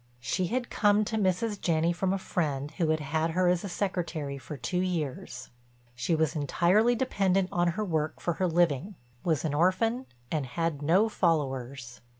She 0.19 0.47
had 0.47 0.71
come 0.71 1.05
to 1.05 1.15
Mrs. 1.15 1.61
Janney 1.61 1.93
from 1.93 2.11
a 2.11 2.17
friend 2.17 2.71
who 2.71 2.89
had 2.89 3.01
had 3.01 3.29
her 3.37 3.47
as 3.47 3.71
secretary 3.71 4.39
for 4.39 4.57
two 4.57 4.79
years. 4.79 5.51
She 5.93 6.15
was 6.15 6.35
entirely 6.35 6.95
dependent 6.95 7.49
on 7.51 7.67
her 7.77 7.85
work 7.85 8.19
for 8.19 8.33
her 8.41 8.47
living, 8.47 8.95
was 9.23 9.45
an 9.45 9.53
orphan, 9.53 10.07
and 10.31 10.47
had 10.47 10.81
no 10.81 11.07
followers. 11.07 12.01